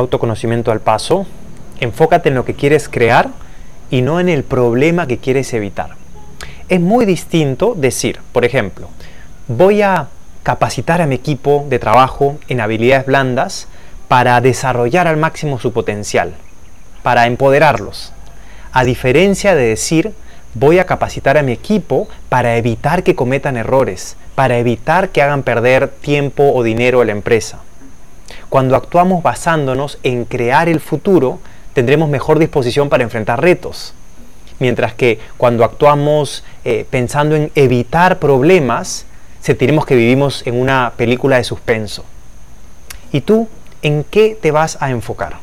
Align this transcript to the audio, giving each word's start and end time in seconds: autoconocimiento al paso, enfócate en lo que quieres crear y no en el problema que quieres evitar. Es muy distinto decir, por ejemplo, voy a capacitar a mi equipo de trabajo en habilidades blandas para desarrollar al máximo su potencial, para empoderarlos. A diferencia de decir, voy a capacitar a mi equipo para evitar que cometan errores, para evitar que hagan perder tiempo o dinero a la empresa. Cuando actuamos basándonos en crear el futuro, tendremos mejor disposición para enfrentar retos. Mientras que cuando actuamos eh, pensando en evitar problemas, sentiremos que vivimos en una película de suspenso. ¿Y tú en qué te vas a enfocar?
autoconocimiento 0.00 0.72
al 0.72 0.80
paso, 0.80 1.26
enfócate 1.78 2.28
en 2.28 2.34
lo 2.34 2.44
que 2.44 2.54
quieres 2.54 2.88
crear 2.88 3.28
y 3.90 4.02
no 4.02 4.20
en 4.20 4.28
el 4.28 4.44
problema 4.44 5.06
que 5.06 5.18
quieres 5.18 5.52
evitar. 5.54 5.90
Es 6.68 6.80
muy 6.80 7.04
distinto 7.04 7.74
decir, 7.76 8.20
por 8.32 8.44
ejemplo, 8.44 8.88
voy 9.48 9.82
a 9.82 10.08
capacitar 10.42 11.02
a 11.02 11.06
mi 11.06 11.16
equipo 11.16 11.66
de 11.68 11.78
trabajo 11.78 12.38
en 12.48 12.60
habilidades 12.60 13.06
blandas 13.06 13.68
para 14.08 14.40
desarrollar 14.40 15.06
al 15.06 15.16
máximo 15.16 15.58
su 15.58 15.72
potencial, 15.72 16.34
para 17.02 17.26
empoderarlos. 17.26 18.12
A 18.72 18.84
diferencia 18.84 19.54
de 19.54 19.66
decir, 19.66 20.12
voy 20.54 20.78
a 20.78 20.86
capacitar 20.86 21.36
a 21.38 21.42
mi 21.42 21.52
equipo 21.52 22.08
para 22.28 22.56
evitar 22.56 23.02
que 23.02 23.14
cometan 23.14 23.56
errores, 23.56 24.16
para 24.34 24.58
evitar 24.58 25.10
que 25.10 25.22
hagan 25.22 25.42
perder 25.42 25.88
tiempo 25.88 26.52
o 26.54 26.62
dinero 26.62 27.00
a 27.00 27.04
la 27.04 27.12
empresa. 27.12 27.58
Cuando 28.50 28.74
actuamos 28.74 29.22
basándonos 29.22 29.98
en 30.02 30.24
crear 30.24 30.68
el 30.68 30.80
futuro, 30.80 31.38
tendremos 31.72 32.08
mejor 32.10 32.40
disposición 32.40 32.88
para 32.88 33.04
enfrentar 33.04 33.40
retos. 33.40 33.94
Mientras 34.58 34.92
que 34.92 35.20
cuando 35.36 35.64
actuamos 35.64 36.44
eh, 36.64 36.84
pensando 36.90 37.36
en 37.36 37.52
evitar 37.54 38.18
problemas, 38.18 39.06
sentiremos 39.40 39.86
que 39.86 39.94
vivimos 39.94 40.46
en 40.46 40.60
una 40.60 40.92
película 40.96 41.36
de 41.36 41.44
suspenso. 41.44 42.04
¿Y 43.12 43.20
tú 43.22 43.48
en 43.82 44.02
qué 44.04 44.36
te 44.38 44.50
vas 44.50 44.76
a 44.80 44.90
enfocar? 44.90 45.38